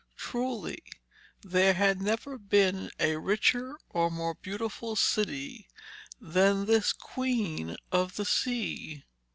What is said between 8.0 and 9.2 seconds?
the Sea.